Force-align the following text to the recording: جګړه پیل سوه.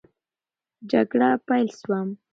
جګړه 0.91 1.29
پیل 1.47 1.67
سوه. 1.79 1.99